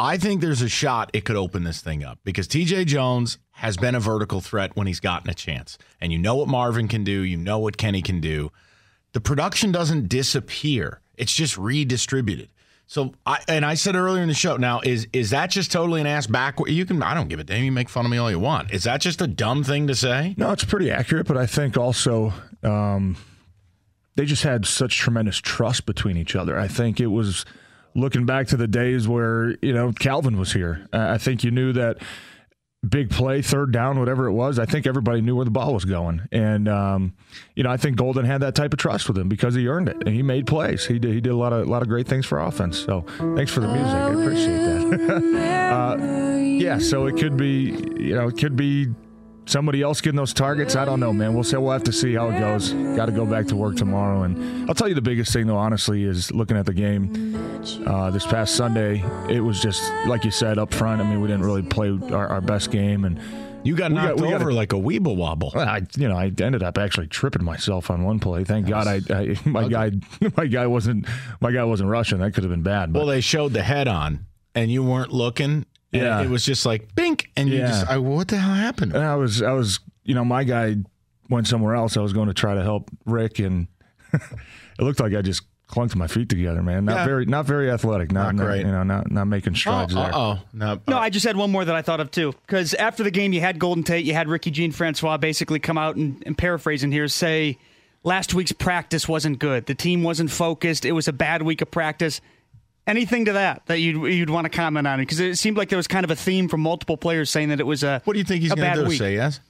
I 0.00 0.16
think 0.16 0.40
there's 0.40 0.62
a 0.62 0.68
shot 0.68 1.10
it 1.12 1.24
could 1.24 1.34
open 1.34 1.64
this 1.64 1.80
thing 1.80 2.04
up 2.04 2.20
because 2.22 2.46
TJ 2.46 2.86
Jones 2.86 3.38
has 3.50 3.76
been 3.76 3.96
a 3.96 4.00
vertical 4.00 4.40
threat 4.40 4.76
when 4.76 4.86
he's 4.86 5.00
gotten 5.00 5.28
a 5.28 5.34
chance. 5.34 5.76
And 6.00 6.12
you 6.12 6.18
know 6.18 6.36
what 6.36 6.46
Marvin 6.46 6.86
can 6.86 7.02
do, 7.02 7.22
you 7.22 7.36
know 7.36 7.58
what 7.58 7.76
Kenny 7.76 8.00
can 8.00 8.20
do. 8.20 8.52
The 9.12 9.20
production 9.20 9.72
doesn't 9.72 10.08
disappear. 10.08 11.00
It's 11.16 11.34
just 11.34 11.58
redistributed. 11.58 12.50
So 12.88 13.12
I 13.26 13.38
and 13.48 13.66
I 13.66 13.74
said 13.74 13.96
earlier 13.96 14.22
in 14.22 14.28
the 14.28 14.34
show, 14.34 14.56
now 14.56 14.80
is 14.80 15.06
is 15.12 15.28
that 15.30 15.50
just 15.50 15.70
totally 15.70 16.00
an 16.00 16.06
ass 16.06 16.26
backward? 16.26 16.70
You 16.70 16.86
can 16.86 17.02
I 17.02 17.12
don't 17.12 17.28
give 17.28 17.38
a 17.38 17.44
damn. 17.44 17.62
You 17.62 17.70
make 17.70 17.90
fun 17.90 18.06
of 18.06 18.10
me 18.10 18.16
all 18.16 18.30
you 18.30 18.38
want. 18.38 18.72
Is 18.72 18.84
that 18.84 19.02
just 19.02 19.20
a 19.20 19.26
dumb 19.26 19.62
thing 19.62 19.86
to 19.88 19.94
say? 19.94 20.34
No, 20.38 20.52
it's 20.52 20.64
pretty 20.64 20.90
accurate, 20.90 21.26
but 21.26 21.36
I 21.36 21.44
think 21.44 21.76
also 21.76 22.32
um, 22.62 23.18
they 24.16 24.24
just 24.24 24.42
had 24.42 24.64
such 24.64 24.96
tremendous 24.96 25.36
trust 25.36 25.84
between 25.84 26.16
each 26.16 26.34
other. 26.34 26.58
I 26.58 26.66
think 26.66 26.98
it 26.98 27.08
was 27.08 27.44
looking 27.94 28.24
back 28.24 28.46
to 28.48 28.56
the 28.56 28.66
days 28.66 29.06
where 29.06 29.50
you 29.60 29.74
know 29.74 29.92
Calvin 29.92 30.38
was 30.38 30.54
here. 30.54 30.88
I 30.90 31.14
I 31.14 31.18
think 31.18 31.44
you 31.44 31.50
knew 31.50 31.74
that 31.74 31.98
big 32.86 33.10
play, 33.10 33.42
third 33.42 33.72
down, 33.72 33.98
whatever 33.98 34.26
it 34.26 34.32
was. 34.32 34.58
I 34.58 34.66
think 34.66 34.86
everybody 34.86 35.20
knew 35.20 35.36
where 35.36 35.44
the 35.44 35.50
ball 35.50 35.74
was 35.74 35.84
going, 35.84 36.22
and 36.30 36.68
um, 36.68 37.14
you 37.54 37.62
know 37.62 37.70
I 37.70 37.76
think 37.76 37.96
Golden 37.96 38.24
had 38.24 38.40
that 38.42 38.54
type 38.54 38.72
of 38.72 38.78
trust 38.78 39.08
with 39.08 39.18
him 39.18 39.28
because 39.28 39.54
he 39.54 39.68
earned 39.68 39.88
it 39.88 39.96
and 39.96 40.14
he 40.14 40.22
made 40.22 40.46
plays. 40.46 40.86
He 40.86 40.98
did 40.98 41.12
he 41.12 41.20
did 41.20 41.32
a 41.32 41.36
lot 41.36 41.52
of 41.52 41.66
a 41.66 41.70
lot 41.70 41.82
of 41.82 41.88
great 41.88 42.06
things 42.06 42.26
for 42.26 42.38
offense. 42.38 42.78
So 42.78 43.02
thanks 43.36 43.52
for 43.52 43.60
the 43.60 43.68
music, 43.68 43.94
I 43.94 44.10
appreciate 44.10 44.58
that. 44.58 45.98
uh, 46.00 46.36
yeah, 46.36 46.78
so 46.78 47.06
it 47.06 47.16
could 47.16 47.36
be 47.36 47.76
you 47.98 48.14
know 48.14 48.28
it 48.28 48.38
could 48.38 48.56
be 48.56 48.88
somebody 49.48 49.82
else 49.82 50.00
getting 50.00 50.16
those 50.16 50.32
targets. 50.32 50.76
I 50.76 50.84
don't 50.84 51.00
know, 51.00 51.12
man. 51.12 51.34
We'll 51.34 51.44
say 51.44 51.56
we'll 51.56 51.72
have 51.72 51.84
to 51.84 51.92
see 51.92 52.14
how 52.14 52.28
it 52.28 52.38
goes. 52.38 52.72
Got 52.72 53.06
to 53.06 53.12
go 53.12 53.26
back 53.26 53.46
to 53.48 53.56
work 53.56 53.76
tomorrow, 53.76 54.22
and 54.22 54.68
I'll 54.68 54.74
tell 54.74 54.88
you 54.88 54.94
the 54.94 55.02
biggest 55.02 55.32
thing 55.32 55.46
though, 55.46 55.56
honestly, 55.56 56.04
is 56.04 56.30
looking 56.32 56.56
at 56.56 56.66
the 56.66 56.74
game 56.74 57.34
uh, 57.86 58.10
this 58.10 58.26
past 58.26 58.54
Sunday. 58.54 59.02
It 59.28 59.40
was 59.40 59.60
just 59.60 59.82
like 60.06 60.24
you 60.24 60.30
said 60.30 60.58
up 60.58 60.72
front. 60.72 61.00
I 61.00 61.04
mean, 61.08 61.20
we 61.20 61.28
didn't 61.28 61.44
really 61.44 61.62
play 61.62 61.98
our, 62.12 62.28
our 62.28 62.40
best 62.40 62.70
game, 62.70 63.04
and 63.04 63.18
You 63.64 63.74
got 63.74 63.90
knocked 63.90 64.20
we 64.20 64.28
got 64.28 64.34
over 64.40 64.50
a- 64.50 64.54
like 64.54 64.72
a 64.72 64.76
weeble 64.76 65.16
wobble. 65.16 65.52
well, 65.54 65.68
I, 65.68 65.82
you 65.96 66.08
know, 66.08 66.16
I 66.16 66.26
ended 66.26 66.62
up 66.62 66.78
actually 66.78 67.06
tripping 67.08 67.44
myself 67.44 67.90
on 67.90 68.04
one 68.04 68.20
play. 68.20 68.44
Thank 68.44 68.68
God, 68.68 68.86
I, 68.86 69.00
I 69.10 69.36
my 69.48 69.66
guy, 69.68 69.90
my 70.36 70.46
guy 70.46 70.66
wasn't, 70.66 71.06
my 71.40 71.50
guy 71.52 71.64
wasn't 71.64 71.90
rushing. 71.90 72.18
That 72.18 72.32
could 72.32 72.44
have 72.44 72.50
been 72.50 72.62
bad. 72.62 72.92
But 72.92 73.00
Well, 73.00 73.08
they 73.08 73.20
showed 73.20 73.52
the 73.54 73.62
head 73.62 73.88
on, 73.88 74.26
and 74.54 74.70
you 74.70 74.82
weren't 74.84 75.12
looking. 75.12 75.64
And 75.92 76.02
Yeah. 76.02 76.22
it 76.22 76.28
was 76.28 76.44
just 76.44 76.66
like 76.66 76.94
bink, 76.94 77.30
and 77.36 77.48
you 77.48 77.58
Yeah. 77.58 77.68
just, 77.68 77.86
I, 77.88 77.96
what 77.98 78.28
the 78.28 78.36
hell 78.38 78.54
happened? 78.54 78.94
And 78.94 79.02
I 79.04 79.14
was, 79.16 79.42
I 79.42 79.52
was, 79.52 79.80
you 80.04 80.14
know, 80.14 80.24
my 80.24 80.44
guy 80.44 80.76
went 81.30 81.46
somewhere 81.46 81.74
else. 81.74 81.96
I 81.96 82.00
was 82.00 82.12
going 82.12 82.28
to 82.28 82.34
try 82.34 82.54
to 82.54 82.62
help 82.62 82.90
Rick, 83.06 83.38
and 83.38 83.68
it 84.12 84.20
looked 84.80 85.00
like 85.00 85.14
I 85.14 85.22
just 85.22 85.42
clunked 85.68 85.94
my 85.96 86.06
feet 86.06 86.28
together, 86.30 86.62
man. 86.62 86.84
Not 86.86 86.96
Yeah. 86.96 87.04
very, 87.04 87.24
not 87.26 87.44
very 87.46 87.70
athletic. 87.70 88.10
Not, 88.10 88.34
Not 88.34 88.34
not 88.36 88.46
great. 88.46 88.60
you 88.66 88.72
know, 88.72 88.82
not 88.82 89.10
not 89.10 89.26
making 89.26 89.54
strides 89.54 89.94
oh, 89.94 90.00
there. 90.02 90.14
oh, 90.14 90.38
no. 90.54 90.80
No, 90.88 90.96
uh, 90.96 91.00
I 91.00 91.10
just 91.10 91.26
had 91.26 91.36
one 91.36 91.50
more 91.52 91.64
that 91.64 91.74
I 91.74 91.82
thought 91.82 92.00
of 92.00 92.10
too. 92.10 92.32
Because 92.46 92.72
after 92.74 93.02
the 93.02 93.10
game, 93.10 93.32
you 93.34 93.40
had 93.42 93.58
Golden 93.58 93.84
Tate, 93.84 94.04
you 94.06 94.14
had 94.14 94.28
Ricky 94.28 94.50
Jean 94.50 94.72
Francois 94.72 95.18
basically 95.18 95.58
come 95.58 95.76
out 95.78 95.96
and, 95.96 96.22
and 96.24 96.36
paraphrasing 96.38 96.90
here 96.92 97.06
say 97.08 97.58
last 98.02 98.32
week's 98.32 98.52
practice 98.52 99.06
wasn't 99.08 99.38
good. 99.38 99.66
The 99.66 99.74
team 99.74 100.02
wasn't 100.02 100.30
focused. 100.30 100.86
It 100.86 100.92
was 100.92 101.06
a 101.08 101.12
bad 101.12 101.42
week 101.42 101.60
of 101.60 101.70
practice. 101.70 102.22
Anything 102.88 103.26
to 103.26 103.34
that 103.34 103.66
that 103.66 103.78
you'd 103.80 104.12
you'd 104.12 104.30
want 104.30 104.46
to 104.46 104.48
comment 104.48 104.86
on? 104.86 104.98
Because 104.98 105.20
it 105.20 105.36
seemed 105.36 105.56
like 105.56 105.68
there 105.68 105.76
was 105.76 105.86
kind 105.86 106.04
of 106.04 106.10
a 106.10 106.16
theme 106.16 106.48
from 106.48 106.62
multiple 106.62 106.96
players 106.96 107.28
saying 107.30 107.50
that 107.50 107.60
it 107.60 107.66
was 107.66 107.82
a 107.84 108.00
What 108.04 108.14
do 108.14 108.18
you 108.18 108.24
think 108.24 108.40
he's 108.42 108.50
a 108.52 108.56
going 108.56 108.74
to 108.74 108.82
do? 108.82 108.88
week. 108.88 108.98
Say 108.98 109.14
yes? 109.14 109.40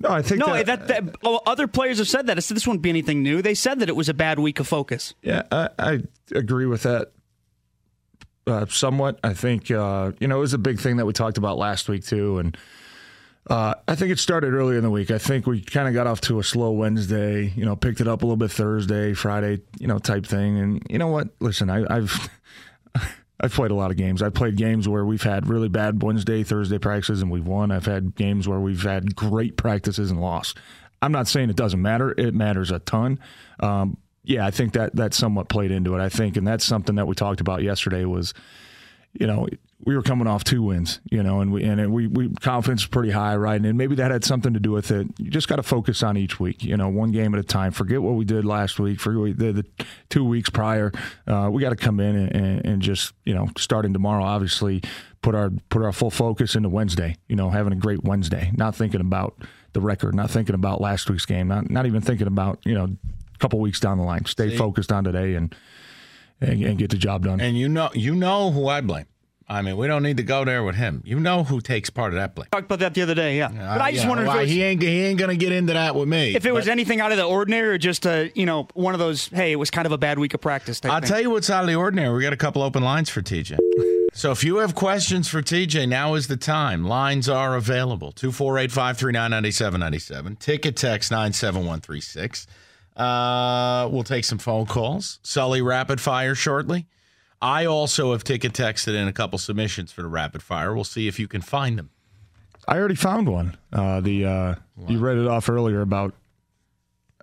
No, 0.00 0.10
I 0.10 0.22
think 0.22 0.40
No, 0.40 0.52
that, 0.52 0.66
that, 0.66 0.88
that, 0.88 1.22
well, 1.22 1.42
other 1.46 1.66
players 1.66 1.98
have 1.98 2.08
said 2.08 2.26
that. 2.26 2.42
So 2.42 2.52
this 2.54 2.66
wouldn't 2.66 2.82
be 2.82 2.90
anything 2.90 3.22
new. 3.22 3.40
They 3.40 3.54
said 3.54 3.78
that 3.80 3.88
it 3.88 3.96
was 3.96 4.08
a 4.08 4.14
bad 4.14 4.38
week 4.38 4.60
of 4.60 4.68
focus. 4.68 5.14
Yeah, 5.22 5.42
I, 5.52 5.68
I 5.78 6.02
agree 6.34 6.66
with 6.66 6.82
that 6.82 7.12
uh, 8.46 8.66
somewhat. 8.66 9.18
I 9.24 9.34
think 9.34 9.70
uh, 9.70 10.12
you 10.18 10.28
know 10.28 10.38
it 10.38 10.40
was 10.40 10.54
a 10.54 10.58
big 10.58 10.80
thing 10.80 10.96
that 10.96 11.06
we 11.06 11.12
talked 11.12 11.38
about 11.38 11.58
last 11.58 11.88
week 11.88 12.04
too, 12.04 12.38
and 12.38 12.56
uh, 13.48 13.74
I 13.88 13.94
think 13.94 14.10
it 14.10 14.18
started 14.18 14.54
earlier 14.54 14.76
in 14.78 14.84
the 14.84 14.90
week. 14.90 15.10
I 15.10 15.18
think 15.18 15.46
we 15.46 15.60
kind 15.60 15.88
of 15.88 15.94
got 15.94 16.06
off 16.06 16.20
to 16.22 16.38
a 16.38 16.44
slow 16.44 16.72
Wednesday. 16.72 17.52
You 17.56 17.64
know, 17.64 17.76
picked 17.76 18.00
it 18.00 18.08
up 18.08 18.22
a 18.22 18.26
little 18.26 18.36
bit 18.36 18.50
Thursday, 18.50 19.14
Friday, 19.14 19.60
you 19.78 19.86
know, 19.86 19.98
type 19.98 20.26
thing. 20.26 20.58
And 20.58 20.82
you 20.88 20.98
know 20.98 21.08
what? 21.08 21.28
Listen, 21.40 21.70
I, 21.70 21.84
I've. 21.94 22.28
I've 23.40 23.52
played 23.52 23.70
a 23.70 23.74
lot 23.74 23.90
of 23.90 23.96
games. 23.96 24.22
I've 24.22 24.34
played 24.34 24.56
games 24.56 24.88
where 24.88 25.04
we've 25.04 25.22
had 25.22 25.48
really 25.48 25.68
bad 25.68 26.02
Wednesday, 26.02 26.42
Thursday 26.42 26.78
practices 26.78 27.20
and 27.20 27.30
we've 27.30 27.46
won. 27.46 27.70
I've 27.70 27.86
had 27.86 28.14
games 28.14 28.48
where 28.48 28.60
we've 28.60 28.82
had 28.82 29.14
great 29.14 29.56
practices 29.56 30.10
and 30.10 30.20
lost. 30.20 30.56
I'm 31.02 31.12
not 31.12 31.28
saying 31.28 31.50
it 31.50 31.56
doesn't 31.56 31.80
matter. 31.82 32.14
It 32.16 32.34
matters 32.34 32.70
a 32.70 32.78
ton. 32.78 33.20
Um, 33.60 33.98
yeah, 34.24 34.46
I 34.46 34.50
think 34.50 34.72
that 34.72 34.96
that 34.96 35.14
somewhat 35.14 35.48
played 35.48 35.70
into 35.70 35.94
it. 35.94 36.00
I 36.00 36.08
think, 36.08 36.36
and 36.36 36.46
that's 36.46 36.64
something 36.64 36.96
that 36.96 37.06
we 37.06 37.14
talked 37.14 37.40
about 37.40 37.62
yesterday 37.62 38.04
was, 38.04 38.34
you 39.12 39.26
know, 39.26 39.46
we 39.84 39.94
were 39.94 40.02
coming 40.02 40.26
off 40.26 40.42
two 40.42 40.62
wins, 40.62 41.00
you 41.10 41.22
know, 41.22 41.40
and 41.40 41.52
we 41.52 41.62
and 41.62 41.80
it, 41.80 41.90
we 41.90 42.06
we 42.06 42.30
confidence 42.36 42.82
is 42.82 42.88
pretty 42.88 43.10
high, 43.10 43.36
right? 43.36 43.60
And 43.60 43.76
maybe 43.76 43.94
that 43.96 44.10
had 44.10 44.24
something 44.24 44.54
to 44.54 44.60
do 44.60 44.70
with 44.70 44.90
it. 44.90 45.06
You 45.18 45.30
just 45.30 45.48
got 45.48 45.56
to 45.56 45.62
focus 45.62 46.02
on 46.02 46.16
each 46.16 46.40
week, 46.40 46.64
you 46.64 46.76
know, 46.76 46.88
one 46.88 47.12
game 47.12 47.34
at 47.34 47.40
a 47.40 47.44
time. 47.44 47.72
Forget 47.72 48.00
what 48.00 48.14
we 48.14 48.24
did 48.24 48.44
last 48.44 48.80
week. 48.80 49.00
Forget 49.00 49.20
we 49.20 49.32
did 49.34 49.56
the 49.56 49.86
two 50.08 50.24
weeks 50.24 50.48
prior. 50.48 50.92
Uh, 51.26 51.50
we 51.52 51.60
got 51.60 51.70
to 51.70 51.76
come 51.76 52.00
in 52.00 52.16
and, 52.16 52.64
and, 52.64 52.82
just 52.82 53.12
you 53.24 53.34
know, 53.34 53.48
starting 53.58 53.92
tomorrow, 53.92 54.24
obviously, 54.24 54.82
put 55.20 55.34
our 55.34 55.50
put 55.68 55.82
our 55.82 55.92
full 55.92 56.10
focus 56.10 56.54
into 56.54 56.70
Wednesday. 56.70 57.16
You 57.28 57.36
know, 57.36 57.50
having 57.50 57.74
a 57.74 57.76
great 57.76 58.02
Wednesday, 58.02 58.50
not 58.54 58.74
thinking 58.74 59.02
about 59.02 59.36
the 59.74 59.80
record, 59.82 60.14
not 60.14 60.30
thinking 60.30 60.54
about 60.54 60.80
last 60.80 61.10
week's 61.10 61.26
game, 61.26 61.48
not 61.48 61.70
not 61.70 61.84
even 61.84 62.00
thinking 62.00 62.26
about 62.26 62.60
you 62.64 62.74
know, 62.74 62.84
a 62.84 63.38
couple 63.38 63.60
weeks 63.60 63.78
down 63.78 63.98
the 63.98 64.04
line. 64.04 64.24
Stay 64.24 64.56
focused 64.56 64.90
on 64.90 65.04
today 65.04 65.34
and, 65.34 65.54
and 66.40 66.62
and 66.62 66.78
get 66.78 66.90
the 66.90 66.96
job 66.96 67.24
done. 67.24 67.40
And 67.42 67.58
you 67.58 67.68
know, 67.68 67.90
you 67.92 68.14
know 68.14 68.50
who 68.50 68.68
I 68.68 68.80
blame. 68.80 69.04
I 69.48 69.62
mean, 69.62 69.76
we 69.76 69.86
don't 69.86 70.02
need 70.02 70.16
to 70.16 70.24
go 70.24 70.44
there 70.44 70.64
with 70.64 70.74
him. 70.74 71.02
You 71.04 71.20
know 71.20 71.44
who 71.44 71.60
takes 71.60 71.88
part 71.88 72.12
of 72.12 72.18
that 72.18 72.34
blame. 72.34 72.48
Talked 72.50 72.64
about 72.64 72.80
that 72.80 72.94
the 72.94 73.02
other 73.02 73.14
day, 73.14 73.38
yeah. 73.38 73.48
but 73.48 73.80
I 73.80 73.92
just 73.92 74.04
Uh, 74.04 74.04
Yeah, 74.04 74.08
wondered 74.08 74.24
it 74.32 74.36
was, 74.40 74.50
he 74.50 74.62
ain't 74.62 74.82
he 74.82 75.02
ain't 75.04 75.18
going 75.20 75.30
to 75.30 75.36
get 75.36 75.52
into 75.52 75.74
that 75.74 75.94
with 75.94 76.08
me. 76.08 76.34
if 76.34 76.44
it 76.46 76.52
was 76.52 76.66
anything 76.66 77.00
out 77.00 77.12
of 77.12 77.18
the 77.18 77.24
ordinary 77.24 77.68
or 77.68 77.78
just 77.78 78.04
a 78.06 78.32
you 78.34 78.44
know 78.44 78.66
one 78.74 78.92
of 78.94 78.98
those. 78.98 79.28
Hey, 79.28 79.52
it 79.52 79.56
was 79.56 79.70
kind 79.70 79.86
of 79.86 79.92
a 79.92 79.98
bad 79.98 80.18
week 80.18 80.34
of 80.34 80.40
practice. 80.40 80.80
I'll 80.84 80.98
thing. 81.00 81.08
tell 81.08 81.20
you 81.20 81.30
what's 81.30 81.48
out 81.48 81.62
of 81.62 81.68
the 81.68 81.76
ordinary. 81.76 82.12
We 82.16 82.22
got 82.22 82.32
a 82.32 82.36
couple 82.36 82.60
open 82.62 82.82
lines 82.82 83.08
for 83.08 83.22
TJ. 83.22 83.56
So 84.14 84.30
if 84.30 84.42
you 84.44 84.56
have 84.58 84.74
questions 84.74 85.28
for 85.28 85.42
TJ, 85.42 85.86
now 85.90 86.14
is 86.14 86.26
the 86.26 86.38
time. 86.38 86.84
Lines 86.84 87.28
are 87.28 87.54
available. 87.54 88.12
248-539-9797. 88.12 90.38
Ticket 90.38 90.76
text 90.76 91.10
97136. 91.10 92.46
Uh, 92.96 93.88
we'll 93.92 94.04
take 94.04 94.24
some 94.24 94.38
phone 94.38 94.66
calls. 94.66 95.18
Sully 95.22 95.60
rapid 95.60 96.00
fire 96.00 96.34
shortly. 96.34 96.86
I 97.42 97.66
also 97.66 98.12
have 98.12 98.24
ticket 98.24 98.52
texted 98.52 98.94
in 98.94 99.06
a 99.08 99.12
couple 99.12 99.38
submissions 99.38 99.92
for 99.92 100.02
the 100.02 100.08
rapid 100.08 100.42
fire. 100.42 100.74
We'll 100.74 100.84
see 100.84 101.06
if 101.08 101.18
you 101.18 101.28
can 101.28 101.42
find 101.42 101.78
them. 101.78 101.90
I 102.68 102.78
already 102.78 102.94
found 102.96 103.28
one. 103.28 103.56
Uh, 103.72 104.00
the 104.00 104.24
uh, 104.24 104.54
you 104.88 104.98
read 104.98 105.18
it 105.18 105.26
off 105.28 105.48
earlier 105.48 105.80
about 105.82 106.14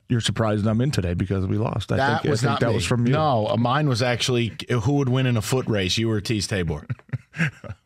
you're 0.09 0.21
surprised 0.21 0.65
I'm 0.67 0.79
in 0.81 0.91
today 0.91 1.13
because 1.15 1.45
we 1.47 1.57
lost. 1.57 1.91
I 1.91 1.97
That 1.97 2.21
think, 2.21 2.31
was 2.31 2.41
I 2.41 2.47
think 2.47 2.51
not 2.51 2.59
that 2.61 2.69
me. 2.69 2.75
was 2.75 2.85
from 2.85 3.07
you. 3.07 3.13
No, 3.13 3.47
uh, 3.47 3.57
mine 3.57 3.89
was 3.89 4.01
actually 4.01 4.53
who 4.69 4.93
would 4.93 5.09
win 5.09 5.25
in 5.25 5.35
a 5.37 5.41
foot 5.41 5.65
race. 5.67 5.97
You 5.97 6.11
or 6.11 6.21
Teez 6.21 6.47
Tabor. 6.47 6.85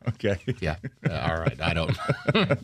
Okay. 0.06 0.38
Yeah. 0.60 0.76
Uh, 1.08 1.12
all 1.30 1.38
right. 1.40 1.58
I 1.60 1.72
don't. 1.72 1.96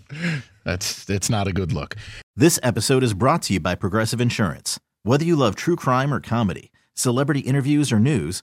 That's 0.65 1.09
it's 1.09 1.31
not 1.31 1.47
a 1.49 1.53
good 1.53 1.73
look. 1.73 1.97
This 2.37 2.59
episode 2.63 3.03
is 3.03 3.15
brought 3.15 3.43
to 3.43 3.55
you 3.55 3.61
by 3.61 3.75
Progressive 3.75 4.21
Insurance. 4.21 4.79
Whether 5.03 5.25
you 5.25 5.35
love 5.37 5.55
true 5.57 5.77
crime 5.77 6.13
or 6.13 6.21
comedy, 6.21 6.71
celebrity 6.95 7.41
interviews 7.41 7.91
or 7.93 7.99
news, 7.99 8.43